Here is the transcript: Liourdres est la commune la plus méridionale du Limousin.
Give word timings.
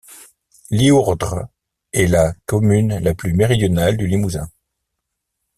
Liourdres 0.71 1.47
est 1.93 2.07
la 2.07 2.33
commune 2.47 2.97
la 2.97 3.13
plus 3.13 3.33
méridionale 3.33 3.97
du 3.97 4.07
Limousin. 4.07 4.49